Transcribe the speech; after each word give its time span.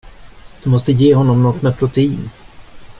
Du 0.63 0.69
måste 0.69 0.91
ge 0.91 1.15
honom 1.15 1.43
något 1.43 1.61
med 1.61 1.77
protein. 1.77 2.29